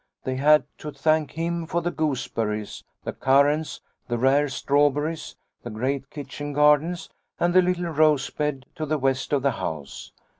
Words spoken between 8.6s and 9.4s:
to the west